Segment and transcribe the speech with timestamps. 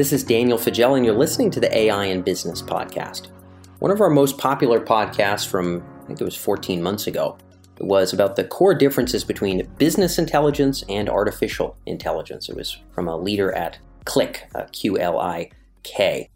[0.00, 3.26] This is Daniel Faggella, and you're listening to the AI in Business podcast.
[3.80, 7.36] One of our most popular podcasts from, I think it was 14 months ago,
[7.80, 12.48] was about the core differences between business intelligence and artificial intelligence.
[12.48, 15.50] It was from a leader at Qlik, uh, Q L I
[15.82, 16.30] K.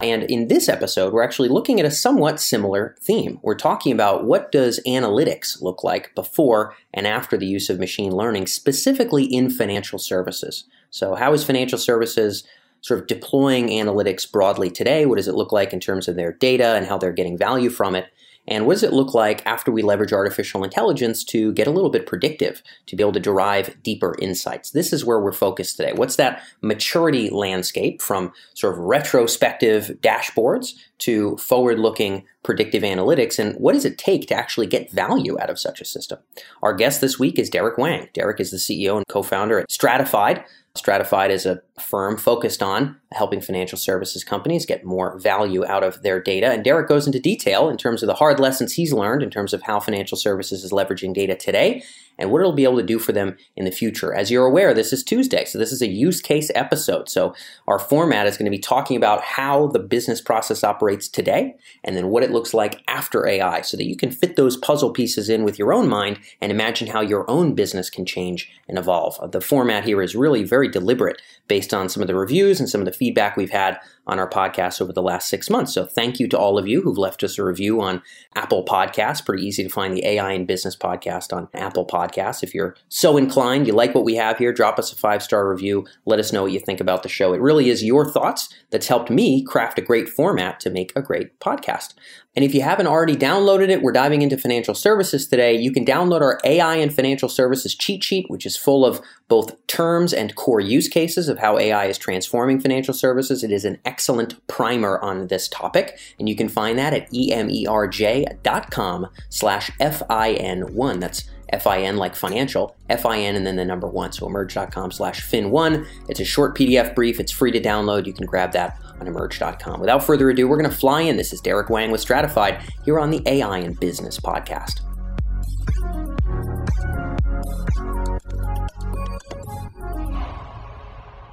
[0.00, 3.40] And in this episode, we're actually looking at a somewhat similar theme.
[3.40, 8.12] We're talking about what does analytics look like before and after the use of machine
[8.12, 10.64] learning, specifically in financial services.
[10.90, 12.44] So, how is financial services
[12.80, 15.06] sort of deploying analytics broadly today?
[15.06, 17.70] What does it look like in terms of their data and how they're getting value
[17.70, 18.06] from it?
[18.48, 21.90] And what does it look like after we leverage artificial intelligence to get a little
[21.90, 24.70] bit predictive, to be able to derive deeper insights?
[24.70, 25.92] This is where we're focused today.
[25.92, 33.38] What's that maturity landscape from sort of retrospective dashboards to forward looking predictive analytics?
[33.38, 36.18] And what does it take to actually get value out of such a system?
[36.62, 38.08] Our guest this week is Derek Wang.
[38.14, 40.42] Derek is the CEO and co founder at Stratifyd,
[40.78, 46.02] Stratifyd is a firm focused on helping financial services companies get more value out of
[46.02, 46.50] their data.
[46.50, 49.52] And Derek goes into detail in terms of the hard lessons he's learned in terms
[49.52, 51.82] of how financial services is leveraging data today
[52.18, 54.14] and what it'll be able to do for them in the future.
[54.14, 57.08] As you're aware, this is Tuesday, so this is a use case episode.
[57.08, 57.34] So
[57.66, 61.96] our format is going to be talking about how the business process operates today and
[61.96, 65.28] then what it looks like after AI so that you can fit those puzzle pieces
[65.28, 69.18] in with your own mind and imagine how your own business can change and evolve.
[69.20, 72.68] Uh, the format here is really very deliberate based on some of the reviews and
[72.68, 73.78] some of the feedback we've had
[74.08, 75.74] on our podcast over the last six months.
[75.74, 78.02] So thank you to all of you who've left us a review on
[78.34, 79.24] Apple Podcasts.
[79.24, 82.42] Pretty easy to find the AI in Business podcast on Apple Podcasts.
[82.42, 85.48] If you're so inclined, you like what we have here, drop us a five star
[85.48, 85.86] review.
[86.06, 87.34] Let us know what you think about the show.
[87.34, 91.02] It really is your thoughts that's helped me craft a great format to make a
[91.02, 91.94] great podcast.
[92.38, 95.56] And if you haven't already downloaded it, we're diving into financial services today.
[95.56, 99.66] You can download our AI and financial services cheat sheet, which is full of both
[99.66, 103.42] terms and core use cases of how AI is transforming financial services.
[103.42, 109.08] It is an excellent primer on this topic, and you can find that at emerj.com
[109.30, 111.00] slash FIN1.
[111.00, 114.12] That's FIN like financial, FIN and then the number one.
[114.12, 115.86] So emerj.com slash fin1.
[116.08, 117.18] It's a short PDF brief.
[117.18, 118.06] It's free to download.
[118.06, 119.80] You can grab that on emerj.com.
[119.80, 121.16] Without further ado, we're going to fly in.
[121.16, 124.80] This is Derek Wang with Stratifyd here on the AI and Business podcast.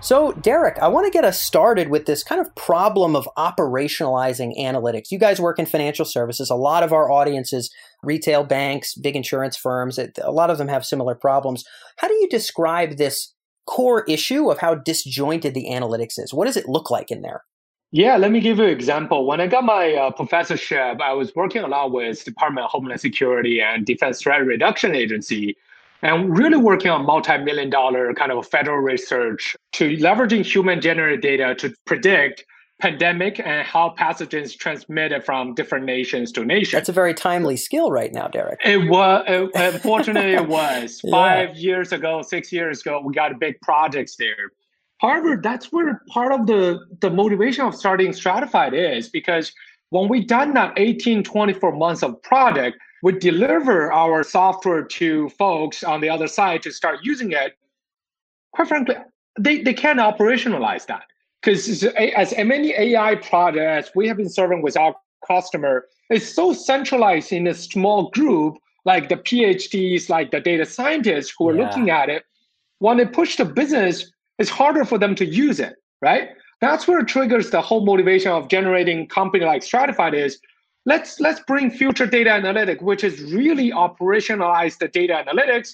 [0.05, 4.55] So, Derek, I want to get us started with this kind of problem of operationalizing
[4.55, 5.09] analytics.
[5.09, 6.51] You guys work in financial services.
[6.51, 7.73] A lot of our audiences,
[8.03, 11.63] retail banks, big insurance firms, a lot of them have similar problems.
[11.97, 13.33] How do you describe this
[13.65, 16.31] core issue of how disjointed the analytics is?
[16.31, 17.41] What does it look like in there?
[17.95, 19.25] Yeah, let me give you an example.
[19.25, 22.99] When I got my uh, professorship, I was working a lot with Department of Homeland
[22.99, 25.55] Security and Defense Threat Reduction Agency
[26.01, 31.55] and really working on multi-million dollar kind of federal research to leveraging human generated data
[31.55, 32.43] to predict
[32.81, 36.73] pandemic and how pathogens transmitted from different nations to nations.
[36.73, 38.59] That's a very timely skill right now, Derek.
[38.65, 40.99] It was, it, unfortunately, it was.
[41.01, 41.11] yeah.
[41.11, 44.51] Five years ago, six years ago, we got big projects there.
[44.99, 49.51] However, that's where part of the, the motivation of starting Stratifyd is because
[49.89, 55.83] when we done that 18, 24 months of product, we deliver our software to folks
[55.83, 57.57] on the other side to start using it,
[58.53, 58.95] quite frankly,
[59.39, 61.03] they, they can't operationalize that.
[61.41, 64.95] Because as many AI products we have been serving with our
[65.27, 71.33] customer, it's so centralized in a small group, like the PhDs, like the data scientists
[71.37, 71.67] who are yeah.
[71.67, 72.23] looking at it.
[72.79, 76.29] When they push the business, it's harder for them to use it, right?
[76.61, 80.39] That's where it triggers the whole motivation of generating company like Stratifyd is
[80.85, 85.71] let's let's bring future data analytic, which is really operationalize the data analytics,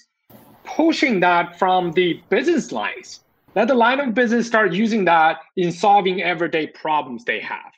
[0.64, 3.22] pushing that from the business lines.
[3.56, 7.72] Let the line of business start using that in solving everyday problems they have.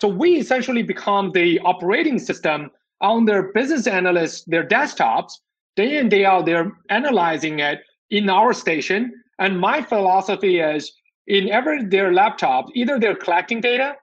[0.00, 2.70] So we essentially become the operating system
[3.00, 5.32] on their business analysts, their desktops,
[5.76, 9.12] day in, day out, they're analyzing it in our station.
[9.40, 10.92] And my philosophy is
[11.26, 13.96] in every their laptop, either they're collecting data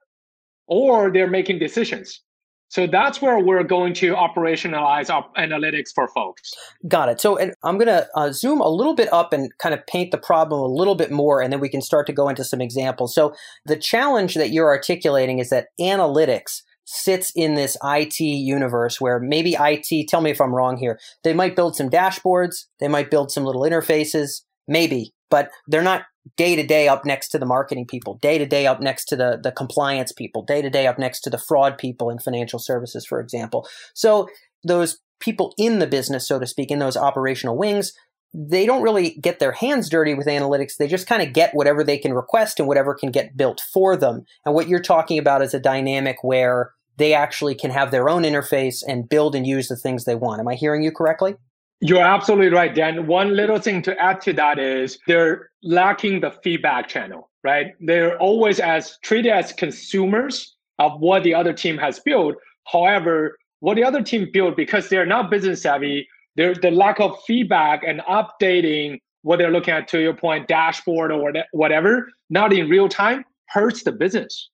[0.68, 2.22] or they're making decisions.
[2.69, 6.54] So that's where we're going to operationalize our analytics for folks.
[6.88, 7.22] Got it.
[7.22, 10.18] So I'm going to uh, zoom a little bit up and kind of paint the
[10.18, 13.16] problem a little bit more, and then we can start to go into some examples.
[13.16, 13.33] So
[13.66, 19.56] the challenge that you're articulating is that analytics sits in this IT universe where maybe
[19.60, 23.31] IT, tell me if I'm wrong here, they might build some dashboards, they might build
[23.31, 26.03] some little interfaces, maybe, but they're not
[26.35, 29.15] day to day up next to the marketing people, day to day up next to
[29.15, 32.59] the, the compliance people, day to day up next to the fraud people in financial
[32.59, 33.68] services, for example.
[33.94, 34.27] So
[34.63, 37.94] those people in the business, so to speak, in those operational wings,
[38.33, 40.75] they don't really get their hands dirty with analytics.
[40.77, 43.95] They just kind of get whatever they can request and whatever can get built for
[43.95, 44.25] them.
[44.45, 48.23] And what you're talking about is a dynamic where they actually can have their own
[48.23, 50.39] interface and build and use the things they want.
[50.39, 51.35] Am I hearing you correctly?
[51.79, 53.06] You're absolutely right, Dan.
[53.06, 57.75] One little thing to add to that is they're lacking the feedback channel, right?
[57.79, 62.35] They're always as treated as consumers of what the other team has built.
[62.71, 67.15] However, what the other team built, because they're not business savvy, they're the lack of
[67.25, 72.69] feedback and updating what they're looking at to your point, dashboard or whatever, not in
[72.69, 74.50] real time, hurts the business.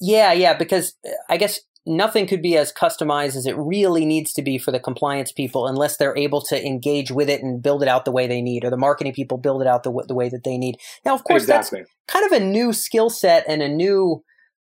[0.00, 4.32] Yeah, yeah, because uh, I guess nothing could be as customized as it really needs
[4.32, 7.82] to be for the compliance people unless they're able to engage with it and build
[7.82, 10.14] it out the way they need or the marketing people build it out the, the
[10.14, 10.76] way that they need.
[11.04, 11.80] Now of course exactly.
[11.80, 14.24] that's kind of a new skill set and a new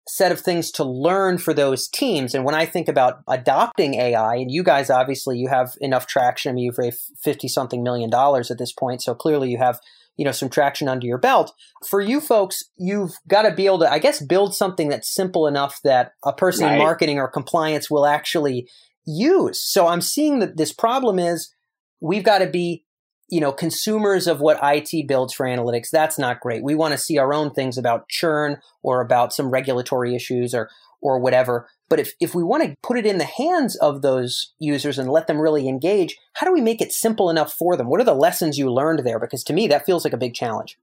[0.08, 2.34] set of things to learn for those teams.
[2.34, 6.52] And when i think about adopting ai and you guys obviously you have enough traction.
[6.52, 9.80] I mean you've raised 50 something million dollars at this point so clearly you have
[10.18, 11.54] you know some traction under your belt.
[11.88, 15.48] For you folks you've got to be able to i guess build something that's simple
[15.48, 16.74] enough that a person right.
[16.74, 18.68] in marketing or compliance will actually
[19.06, 19.62] use.
[19.64, 21.54] So i'm seeing that this problem is
[22.00, 22.86] we've got to be
[23.32, 25.90] you know consumers of what IT builds for analytics.
[25.90, 26.64] That's not great.
[26.64, 30.70] We want to see our own things about churn or about some regulatory issues or
[31.02, 34.54] or whatever but if, if we want to put it in the hands of those
[34.60, 37.90] users and let them really engage, how do we make it simple enough for them?
[37.90, 39.20] What are the lessons you learned there?
[39.20, 40.78] Because to me, that feels like a big challenge.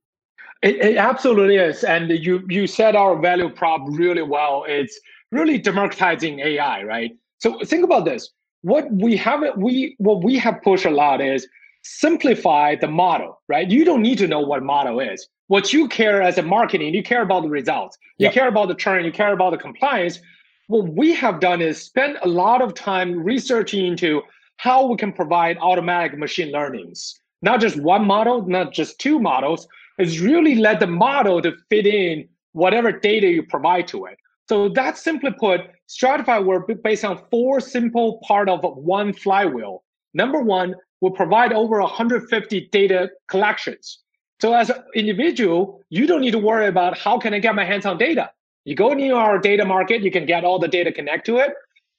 [0.61, 1.83] It, it absolutely is.
[1.83, 4.65] And you, you said our value prop really well.
[4.67, 4.99] It's
[5.31, 7.17] really democratizing AI, right?
[7.39, 8.29] So think about this.
[8.61, 11.47] What we have we what we have pushed a lot is
[11.83, 13.69] simplify the model, right?
[13.69, 15.27] You don't need to know what model is.
[15.47, 17.97] What you care as a marketing, you care about the results.
[18.17, 18.33] You yep.
[18.33, 20.19] care about the churn, you care about the compliance
[20.69, 24.21] what we have done is spend a lot of time researching into
[24.57, 29.67] how we can provide automatic machine learnings not just one model not just two models
[29.97, 34.17] is really let the model to fit in whatever data you provide to it
[34.47, 39.83] so that's simply put stratify we're based on four simple part of one flywheel
[40.13, 43.99] number one will provide over 150 data collections
[44.41, 47.65] so as an individual you don't need to worry about how can i get my
[47.65, 48.29] hands on data
[48.69, 51.53] you go into our data market, you can get all the data connect to it.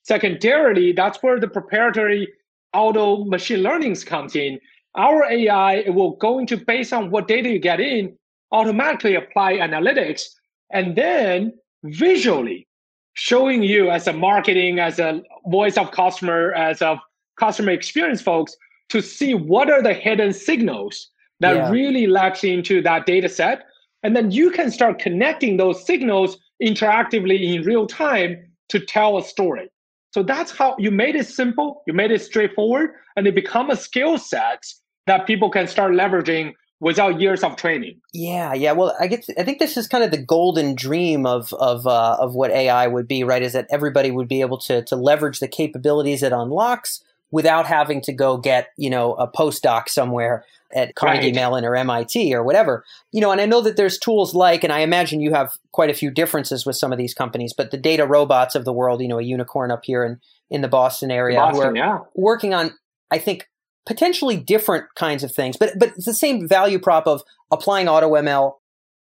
[0.04, 2.28] Secondarily, that's where the proprietary
[2.72, 4.60] auto machine learnings comes in.
[4.94, 8.16] Our AI will go into based on what data you get in,
[8.52, 10.22] automatically apply analytics,
[10.70, 12.68] and then visually
[13.14, 17.02] showing you as a marketing, as a voice of customer, as a
[17.36, 18.54] customer experience folks
[18.90, 21.08] to see what are the hidden signals
[21.40, 21.70] that yeah.
[21.70, 23.64] really lacks into that data set.
[24.02, 28.36] And then you can start connecting those signals interactively in real time
[28.68, 29.70] to tell a story.
[30.12, 33.76] So that's how you made it simple, you made it straightforward, and it become a
[33.76, 34.64] skill set
[35.06, 38.00] that people can start leveraging without years of training.
[38.12, 38.72] Yeah, yeah.
[38.72, 39.24] Well, I get.
[39.38, 42.86] I think this is kind of the golden dream of of uh, of what AI
[42.88, 43.42] would be, right?
[43.42, 48.00] Is that everybody would be able to to leverage the capabilities it unlocks without having
[48.02, 51.34] to go get you know a postdoc somewhere at Carnegie right.
[51.34, 52.84] Mellon or MIT or whatever.
[53.12, 55.90] You know, and I know that there's tools like, and I imagine you have quite
[55.90, 59.08] a few differences with some of these companies, but the DataRobots of the world, you
[59.08, 62.00] know, a unicorn up here in in the Boston area, Boston, yeah.
[62.14, 62.72] working on,
[63.10, 63.48] I think,
[63.86, 68.54] potentially different kinds of things, but but it's the same value prop of applying AutoML,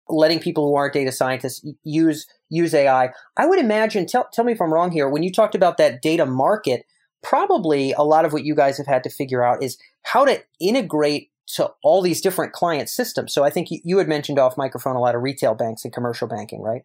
[0.10, 3.10] letting people who aren't data scientists use use AI.
[3.38, 4.06] I would imagine.
[4.06, 5.10] Tell tell me if I'm wrong here.
[5.10, 6.86] When you talked about that data market,
[7.24, 10.44] probably a lot of what you guys have had to figure out is how to
[10.60, 13.34] integrate to all these different client systems.
[13.34, 15.94] So I think you, you had mentioned off microphone a lot of retail banks and
[15.94, 16.84] commercial banking, right?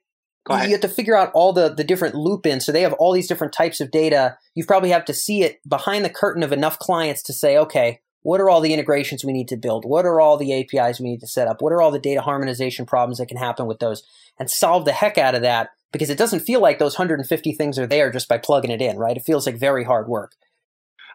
[0.65, 2.65] You have to figure out all the, the different loop ins.
[2.65, 4.39] So they have all these different types of data.
[4.55, 8.01] You probably have to see it behind the curtain of enough clients to say, okay,
[8.23, 9.85] what are all the integrations we need to build?
[9.85, 11.61] What are all the APIs we need to set up?
[11.61, 14.03] What are all the data harmonization problems that can happen with those?
[14.39, 17.79] And solve the heck out of that because it doesn't feel like those 150 things
[17.79, 19.17] are there just by plugging it in, right?
[19.17, 20.35] It feels like very hard work.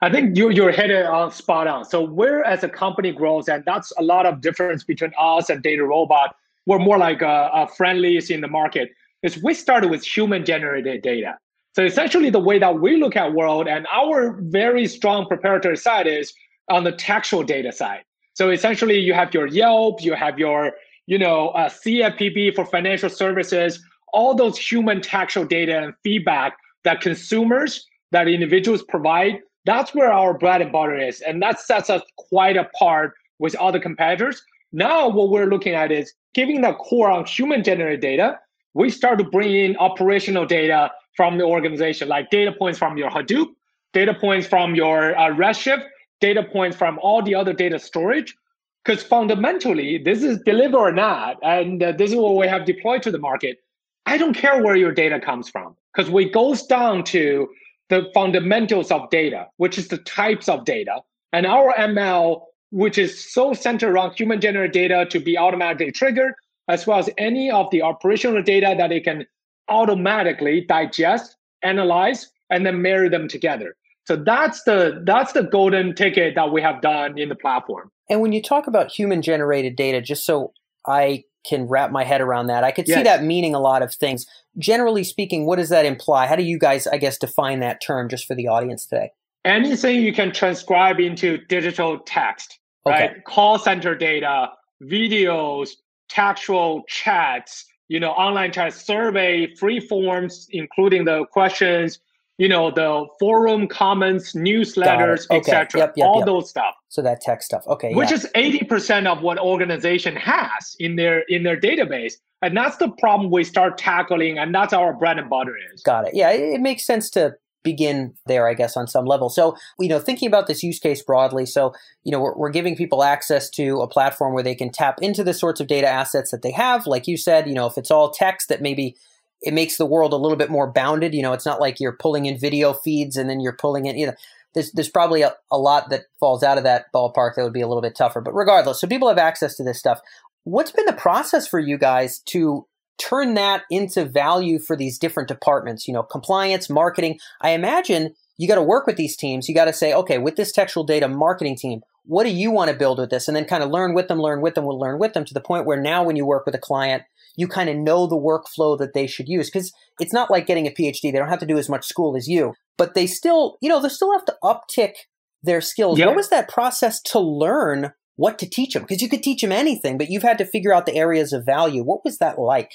[0.02, 1.86] I think you, you're headed on spot on.
[1.86, 5.64] So where as a company grows, and that's a lot of difference between us and
[5.64, 6.30] DataRobot,
[6.66, 11.02] we're more like a, a friendliest in the market, is we started with human generated
[11.02, 11.38] data.
[11.76, 16.08] So essentially the way that we look at world and our very strong proprietary side
[16.08, 16.34] is
[16.70, 18.04] on the textual data side.
[18.36, 20.74] So essentially you have your Yelp, you have your,
[21.08, 23.80] you know, uh, CFPB for financial services,
[24.14, 30.38] all those human textual data and feedback that consumers, that individuals provide that's where our
[30.38, 31.22] bread and butter is.
[31.22, 34.44] And that sets us quite apart with other competitors.
[34.72, 38.40] Now, what we're looking at is giving the core on human generated data.
[38.74, 43.10] We start to bring in operational data from the organization, like data points from your
[43.10, 43.48] Hadoop,
[43.94, 45.86] data points from your uh, Redshift,
[46.20, 48.36] data points from all the other data storage.
[48.84, 53.02] Because fundamentally, this is deliver or not, and uh, this is what we have deployed
[53.04, 53.60] to the market.
[54.06, 57.50] I don't care where your data comes from because we goes down to
[57.90, 62.42] the fundamentals of data, which is the types of data, and our ML,
[62.72, 66.34] which is so centered around human generated data to be automatically triggered,
[66.68, 69.26] as well as any of the operational data that it can
[69.68, 73.76] automatically digest, analyze, and then marry them together.
[74.06, 77.90] So that's the that's the golden ticket that we have done in the platform.
[78.10, 80.52] And when you talk about human generated data, just so
[80.86, 82.98] I can wrap my head around that, I could yes.
[82.98, 84.26] see that meaning a lot of things.
[84.58, 86.28] Generally speaking, what does that imply?
[86.28, 89.12] How do you guys, I guess, define that term just for the audience today?
[89.46, 92.96] Anything you can transcribe into digital text, okay.
[92.96, 93.26] right?
[93.26, 95.72] Call center data, videos,
[96.08, 102.00] textual chats, you know, online chat survey, free forms, including the questions,
[102.38, 105.38] you know, the forum comments, newsletters, okay.
[105.38, 105.82] etc.
[105.82, 106.26] Yep, yep, all yep.
[106.26, 106.76] those stuff.
[106.90, 107.66] So that tech stuff.
[107.68, 107.94] Okay.
[107.94, 108.18] Which yeah.
[108.18, 112.14] is 80% of what organization has in their in their database.
[112.42, 115.82] And that's the problem we start tackling, and that's our bread and butter is.
[115.82, 116.14] Got it.
[116.14, 119.30] Yeah, it, it makes sense to begin there, I guess, on some level.
[119.30, 121.74] So, you know, thinking about this use case broadly, so,
[122.04, 125.24] you know, we're, we're, giving people access to a platform where they can tap into
[125.24, 126.86] the sorts of data assets that they have.
[126.86, 128.98] Like you said, you know, if it's all text that maybe
[129.44, 131.14] it makes the world a little bit more bounded.
[131.14, 133.98] You know, it's not like you're pulling in video feeds and then you're pulling in,
[133.98, 134.14] you know,
[134.54, 137.62] there's, there's probably a, a lot that falls out of that ballpark that would be
[137.62, 138.22] a little bit tougher.
[138.22, 140.00] But regardless, so people have access to this stuff.
[140.46, 142.66] What's been the process for you guys to
[142.98, 145.88] turn that into value for these different departments?
[145.88, 147.20] You know, compliance, marketing.
[147.42, 149.50] I imagine you got to work with these teams.
[149.50, 152.70] You got to say, okay, with this textual data marketing team, what do you want
[152.70, 153.28] to build with this?
[153.28, 155.34] And then kind of learn with them, learn with them, we'll learn with them to
[155.34, 157.04] the point where now when you work with a client,
[157.36, 160.68] you kind of know the workflow that they should use because it's not like getting
[160.68, 161.02] a PhD.
[161.04, 163.82] They don't have to do as much school as you, but they still, you know,
[163.82, 164.94] they still have to uptick
[165.42, 166.00] their skills.
[166.00, 166.08] Yep.
[166.08, 168.84] What was that process to learn what to teach them?
[168.84, 171.46] Because you could teach them anything, but you've had to figure out the areas of
[171.46, 171.84] value.
[171.84, 172.72] What was that like?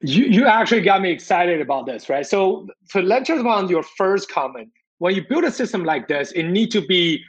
[0.00, 2.26] You, you actually got me excited about this, right?
[2.26, 4.68] So, so let's just on your first comment.
[4.98, 7.22] When you build a system like this, it need to be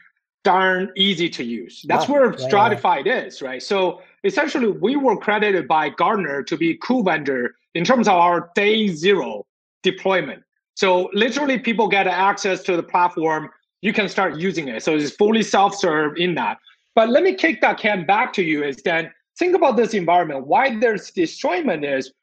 [0.47, 1.83] darn easy to use.
[1.89, 3.25] That's where yeah, Stratifyd yeah.
[3.25, 3.61] is, right?
[3.61, 8.49] So essentially, we were credited by Gartner to be cool vendor in terms of our
[8.55, 9.45] day zero
[9.83, 10.41] deployment.
[10.75, 13.49] So literally, people get access to the platform.
[13.81, 14.83] You can start using it.
[14.83, 16.59] So it's fully self-serve in that.
[16.95, 18.63] But let me kick that can back to you.
[18.63, 20.47] Is then think about this environment.
[20.47, 22.13] Why there's disjointment is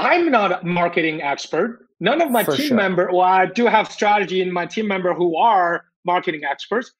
[0.00, 1.86] I'm not a marketing expert.
[2.00, 2.76] None of my For team sure.
[2.76, 3.08] member.
[3.12, 6.90] Well, I do have strategy in my team member who are marketing experts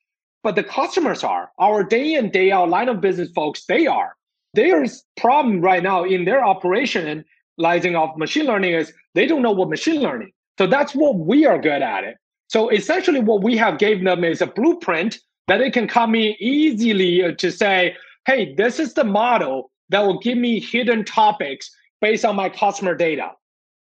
[0.49, 4.17] but the customers are our day in day out line of business folks they are.
[4.55, 7.23] There's problem right now in their operation
[7.59, 10.33] lighting of machine learning is they don't know what machine learning.
[10.57, 12.17] So that's what we are good at it.
[12.47, 16.35] So essentially what we have gave them is a blueprint that they can come in
[16.41, 17.95] easily uh, to say
[18.27, 22.95] hey this is the model that will give me hidden topics based on my customer
[22.95, 23.33] data.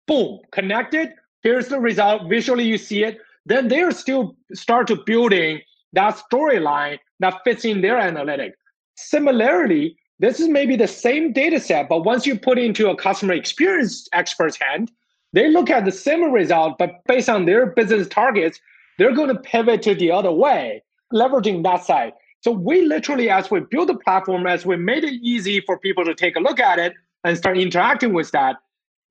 [0.08, 1.11] Boom connected.
[1.44, 2.28] Here's the result.
[2.28, 3.18] Visually you see it.
[3.44, 5.61] Then they're still start to building
[5.97, 8.55] that storyline that fits in their analytic.
[8.97, 13.35] Similarly, this is maybe the same data set, but once you put into a customer
[13.35, 14.93] experience expert's hand,
[15.33, 18.61] they look at the same result, but based on their business targets,
[18.99, 22.12] they're going to pivot to the other way, leveraging that side.
[22.41, 26.05] So we literally, as we build the platform, as we made it easy for people
[26.05, 28.57] to take a look at it and start interacting with that,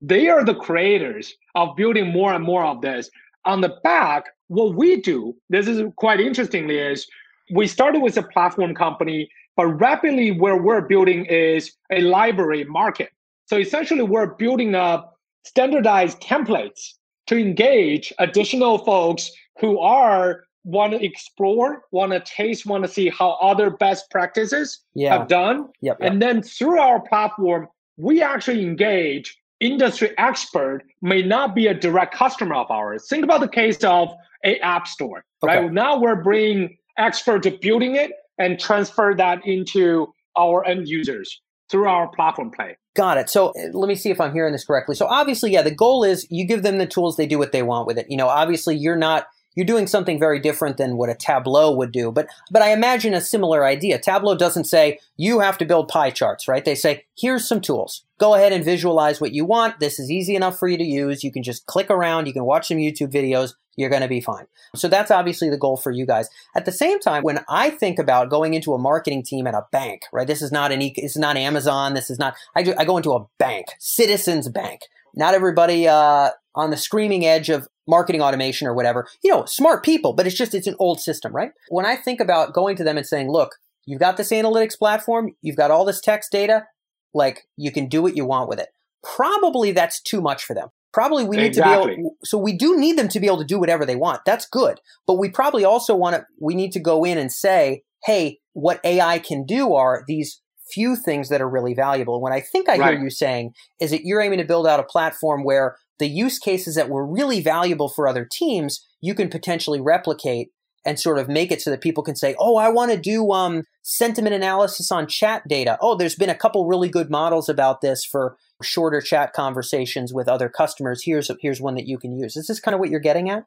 [0.01, 3.09] they are the creators of building more and more of this.
[3.45, 7.07] On the back, what we do, this is quite interestingly, is
[7.53, 13.09] we started with a platform company, but rapidly where we're building is a library market.
[13.45, 16.93] So essentially, we're building up standardized templates
[17.27, 23.09] to engage additional folks who are want to explore, want to taste, want to see
[23.09, 25.15] how other best practices yeah.
[25.15, 25.69] have done.
[25.81, 26.11] Yep, yep.
[26.11, 32.13] And then through our platform, we actually engage industry expert may not be a direct
[32.13, 33.07] customer of ours.
[33.09, 34.09] Think about the case of
[34.43, 35.61] a app store, okay.
[35.61, 35.71] right?
[35.71, 40.07] Now we're bringing expert to building it and transfer that into
[40.37, 42.77] our end users through our platform play.
[42.95, 43.29] Got it.
[43.29, 44.95] So uh, let me see if I'm hearing this correctly.
[44.95, 47.63] So obviously, yeah, the goal is you give them the tools, they do what they
[47.63, 48.05] want with it.
[48.09, 51.91] You know, obviously you're not you're doing something very different than what a Tableau would
[51.91, 52.11] do.
[52.11, 53.99] But but I imagine a similar idea.
[53.99, 56.63] Tableau doesn't say you have to build pie charts, right?
[56.63, 58.03] They say here's some tools.
[58.17, 59.79] Go ahead and visualize what you want.
[59.79, 61.23] This is easy enough for you to use.
[61.23, 62.27] You can just click around.
[62.27, 63.53] You can watch some YouTube videos.
[63.77, 64.45] You're going to be fine.
[64.73, 66.29] So that's obviously the goal for you guys.
[66.55, 69.65] At the same time, when I think about going into a marketing team at a
[69.71, 70.27] bank, right?
[70.27, 71.93] This is not an, this is not Amazon.
[71.93, 74.83] This is not, I, do, I go into a bank, Citizens Bank.
[75.15, 79.83] Not everybody, uh, on the screaming edge of marketing automation or whatever, you know, smart
[79.83, 81.51] people, but it's just, it's an old system, right?
[81.69, 83.55] When I think about going to them and saying, look,
[83.85, 86.65] you've got this analytics platform, you've got all this text data,
[87.13, 88.69] like you can do what you want with it.
[89.03, 90.69] Probably that's too much for them.
[90.93, 91.91] Probably we need exactly.
[91.91, 93.97] to be able, so we do need them to be able to do whatever they
[93.97, 94.21] want.
[94.25, 94.79] That's good.
[95.05, 98.79] But we probably also want to, we need to go in and say, hey, what
[98.85, 100.41] AI can do are these
[100.71, 102.15] few things that are really valuable.
[102.15, 102.93] And what I think I right.
[102.93, 106.39] hear you saying is that you're aiming to build out a platform where the use
[106.39, 110.49] cases that were really valuable for other teams, you can potentially replicate
[110.85, 113.31] and sort of make it so that people can say, "Oh, I want to do
[113.31, 117.81] um, sentiment analysis on chat data." Oh, there's been a couple really good models about
[117.81, 121.03] this for shorter chat conversations with other customers.
[121.03, 122.37] Here's here's one that you can use.
[122.37, 123.45] Is this kind of what you're getting at?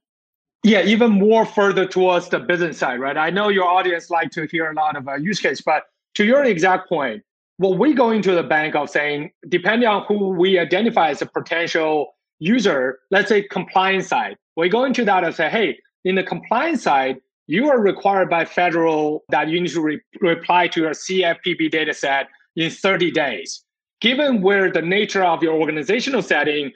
[0.64, 3.16] Yeah, even more further towards the business side, right?
[3.16, 5.84] I know your audience like to hear a lot of uh, use case, but
[6.14, 7.22] to your exact point,
[7.58, 11.26] what we go into the bank of saying, depending on who we identify as a
[11.26, 16.22] potential user, let's say compliance side, we go into that and say, hey, in the
[16.22, 17.16] compliance side,
[17.48, 21.94] you are required by federal that you need to re- reply to your CFPB data
[21.94, 23.64] set in 30 days.
[24.00, 26.72] Given where the nature of your organizational setting,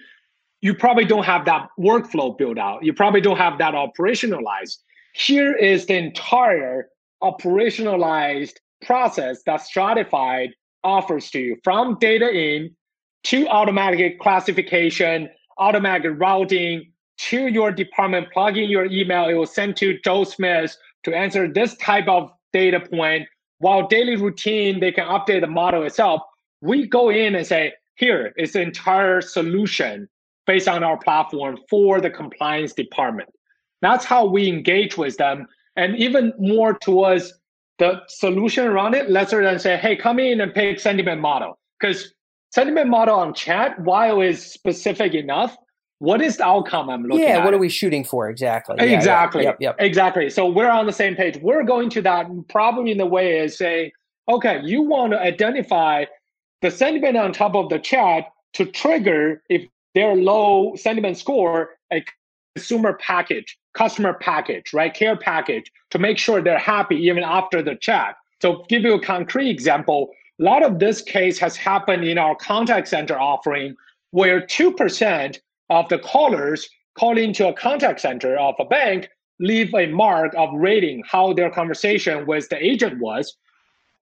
[0.62, 2.84] you probably don't have that workflow built out.
[2.84, 4.78] You probably don't have that operationalized.
[5.14, 6.88] Here is the entire
[7.22, 10.50] operationalized process that Stratifyd
[10.84, 12.74] offers to you from data in
[13.24, 19.76] to automatic classification, automatic routing, to your department, plug in your email, it will send
[19.76, 23.28] to Joe Smith to answer this type of data point.
[23.58, 26.22] While daily routine, they can update the model itself.
[26.62, 30.08] We go in and say, here is the entire solution
[30.46, 33.28] based on our platform for the compliance department.
[33.82, 35.46] That's how we engage with them.
[35.76, 37.32] And even more towards
[37.82, 41.58] the solution around it, lesser than say, hey, come in and pick sentiment model.
[41.80, 42.14] Because
[42.52, 45.56] sentiment model on chat, while is specific enough,
[45.98, 47.38] what is the outcome I'm looking yeah, at?
[47.38, 48.76] Yeah, what are we shooting for exactly?
[48.78, 49.42] Exactly.
[49.42, 49.76] Yeah, Yep, yep.
[49.80, 50.30] Exactly.
[50.30, 51.38] So we're on the same page.
[51.42, 53.90] We're going to that problem in the way is saying,
[54.28, 56.04] okay, you want to identify
[56.60, 62.04] the sentiment on top of the chat to trigger if they're low sentiment score, a
[62.54, 64.92] consumer package, customer package, right?
[64.92, 68.16] Care package to make sure they're happy even after the chat.
[68.40, 72.34] So give you a concrete example, a lot of this case has happened in our
[72.34, 73.76] contact center offering
[74.10, 75.38] where 2%
[75.70, 79.08] of the callers calling to a contact center of a bank
[79.38, 83.36] leave a mark of rating how their conversation with the agent was.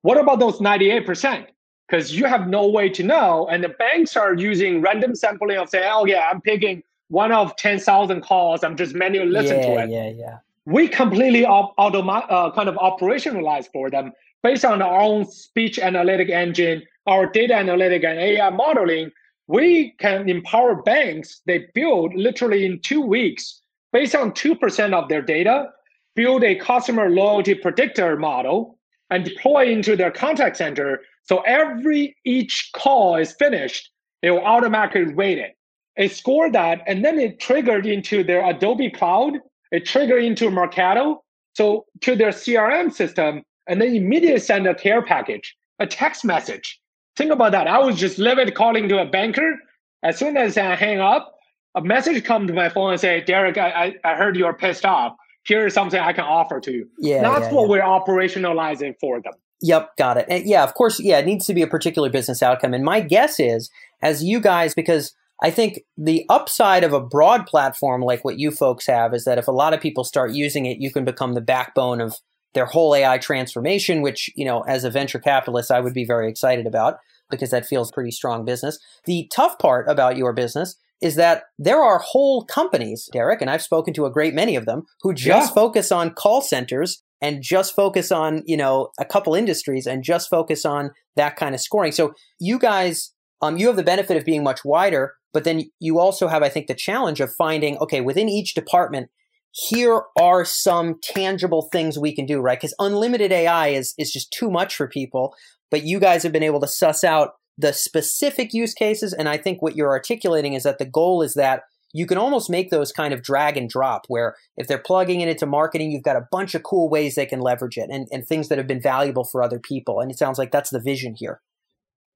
[0.02, 1.46] What about those 98%?
[1.88, 3.48] Because you have no way to know.
[3.50, 7.55] And the banks are using random sampling of saying, oh, yeah, I'm picking one of
[7.57, 8.64] 10,000 calls.
[8.64, 9.90] I'm just manually listening yeah, to it.
[9.90, 10.38] Yeah, yeah.
[10.64, 15.79] We completely op- automa- uh, kind of operationalize for them based on our own speech
[15.79, 19.11] analytic engine, our data analytic and AI modeling
[19.51, 25.20] we can empower banks they build literally in two weeks based on 2% of their
[25.20, 25.66] data
[26.14, 28.79] build a customer loyalty predictor model
[29.11, 33.90] and deploy into their contact center so every each call is finished
[34.23, 35.57] it will automatically rate it
[35.96, 39.38] it scored that and then it triggered into their adobe cloud
[39.72, 41.18] it triggered into marketo
[41.55, 46.81] so to their crm system and then immediately send a care package a text message
[47.20, 47.66] Think about that.
[47.66, 49.57] I was just livid calling to a banker.
[50.03, 51.35] As soon as I hang up,
[51.74, 55.14] a message come to my phone and say, Derek, I, I heard you're pissed off.
[55.44, 56.88] Here is something I can offer to you.
[56.98, 57.68] Yeah, That's yeah, what yeah.
[57.68, 59.35] we're operationalizing for them.
[59.62, 60.26] Yep, got it.
[60.31, 62.72] And yeah, of course, yeah, it needs to be a particular business outcome.
[62.72, 67.46] And my guess is, as you guys, because I think the upside of a broad
[67.46, 70.66] platform like what you folks have is that if a lot of people start using
[70.66, 72.16] it, you can become the backbone of
[72.53, 76.29] their whole AI transformation, which, you know, as a venture capitalist, I would be very
[76.29, 76.96] excited about
[77.31, 78.79] because that feels pretty strong business.
[79.05, 83.62] The tough part about your business is that there are whole companies, Derek, and I've
[83.62, 85.55] spoken to a great many of them who just yeah.
[85.55, 90.29] focus on call centers and just focus on, you know, a couple industries and just
[90.29, 91.92] focus on that kind of scoring.
[91.92, 95.98] So you guys, um, you have the benefit of being much wider, but then you
[95.98, 99.11] also have, I think, the challenge of finding, okay, within each department,
[99.53, 102.59] here are some tangible things we can do, right?
[102.59, 105.35] Because unlimited AI is is just too much for people.
[105.70, 109.37] But you guys have been able to suss out the specific use cases, and I
[109.37, 112.92] think what you're articulating is that the goal is that you can almost make those
[112.92, 116.29] kind of drag and drop where if they're plugging it into marketing, you've got a
[116.31, 119.24] bunch of cool ways they can leverage it and, and things that have been valuable
[119.24, 120.00] for other people.
[120.00, 121.40] And it sounds like that's the vision here.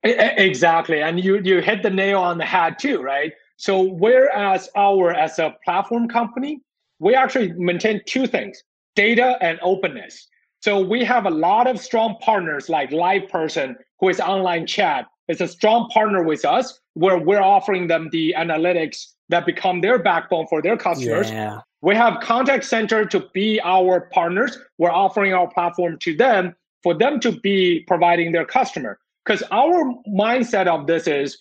[0.04, 1.00] Exactly.
[1.00, 3.32] And you you hit the nail on the head too, right?
[3.56, 6.60] So whereas our as a platform company,
[6.98, 8.62] we actually maintain two things
[8.94, 10.28] data and openness.
[10.60, 15.40] So we have a lot of strong partners like LivePerson, who is online chat, is
[15.40, 20.46] a strong partner with us where we're offering them the analytics that become their backbone
[20.46, 21.30] for their customers.
[21.30, 21.60] Yeah.
[21.82, 24.58] We have contact center to be our partners.
[24.78, 28.98] We're offering our platform to them for them to be providing their customer.
[29.24, 31.38] Because our mindset of this is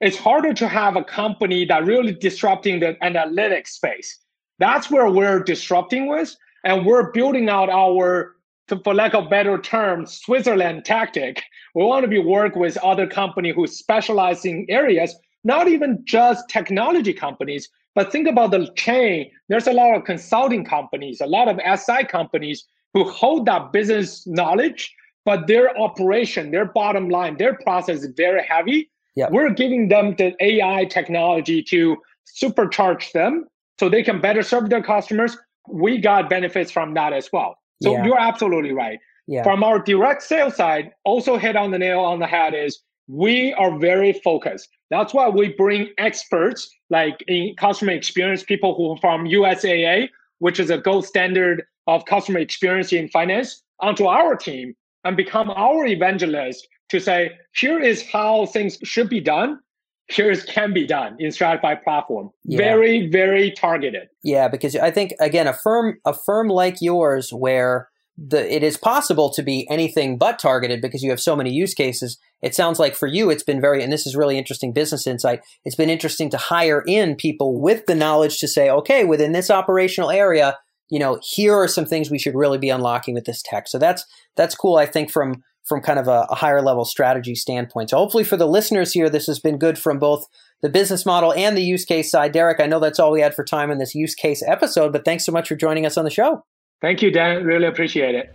[0.00, 4.18] it's harder to have a company that really disrupting the analytics space.
[4.58, 8.36] That's where we're disrupting with, and we're building out our,
[8.82, 11.42] for lack of better term, Switzerland tactic.
[11.74, 16.48] We want to be work with other company who specialize in areas, not even just
[16.48, 19.30] technology companies, but think about the chain.
[19.48, 24.26] There's a lot of consulting companies, a lot of SI companies who hold that business
[24.26, 24.94] knowledge,
[25.26, 28.88] but their operation, their bottom line, their process is very heavy.
[29.16, 29.32] Yep.
[29.32, 31.96] We're giving them the AI technology to
[32.40, 33.46] supercharge them
[33.78, 35.36] so they can better serve their customers.
[35.68, 37.58] We got benefits from that as well.
[37.82, 38.04] So yeah.
[38.04, 39.00] you're absolutely right.
[39.26, 39.42] Yeah.
[39.42, 43.52] From our direct sales side, also hit on the nail on the head is we
[43.54, 44.68] are very focused.
[44.90, 50.08] That's why we bring experts like in customer experience, people who from USAA,
[50.38, 55.50] which is a gold standard of customer experience in finance, onto our team and become
[55.50, 59.60] our evangelist to say, here is how things should be done.
[60.08, 62.30] Here is can be done in Stratify platform.
[62.44, 62.58] Yeah.
[62.58, 64.08] Very, very targeted.
[64.22, 68.76] Yeah, because I think again, a firm a firm like yours where the it is
[68.76, 72.18] possible to be anything but targeted because you have so many use cases.
[72.40, 75.40] It sounds like for you, it's been very, and this is really interesting business insight.
[75.64, 79.50] It's been interesting to hire in people with the knowledge to say, okay, within this
[79.50, 80.56] operational area,
[80.90, 83.68] you know, here are some things we should really be unlocking with this tech.
[83.68, 84.04] So that's
[84.36, 84.76] that's cool.
[84.76, 87.90] I think from from kind of a, a higher level strategy standpoint.
[87.90, 90.24] So hopefully for the listeners here, this has been good from both
[90.62, 92.32] the business model and the use case side.
[92.32, 95.04] Derek, I know that's all we had for time in this use case episode, but
[95.04, 96.44] thanks so much for joining us on the show.
[96.80, 97.44] Thank you, Dan.
[97.44, 98.34] Really appreciate it.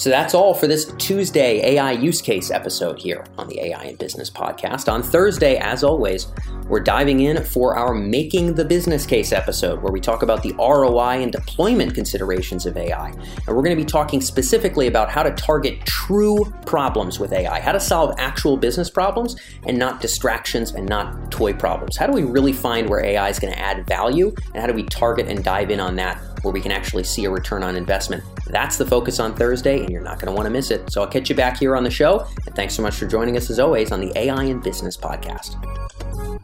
[0.00, 3.96] So that's all for this Tuesday AI use case episode here on the AI in
[3.96, 4.90] Business podcast.
[4.90, 6.28] On Thursday, as always,
[6.70, 10.52] we're diving in for our Making the Business Case episode, where we talk about the
[10.52, 13.08] ROI and deployment considerations of AI.
[13.08, 17.60] And we're going to be talking specifically about how to target true problems with AI,
[17.60, 19.34] how to solve actual business problems
[19.66, 21.96] and not distractions and not toy problems.
[21.96, 24.72] How do we really find where AI is going to add value, and how do
[24.72, 27.76] we target and dive in on that where we can actually see a return on
[27.76, 28.22] investment.
[28.46, 30.90] That's the focus on Thursday, and you're not going to want to miss it.
[30.90, 32.26] So I'll catch you back here on the show.
[32.46, 35.56] And thanks so much for joining us, as always, on the AI and Business podcast.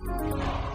[0.08, 0.65] Oh.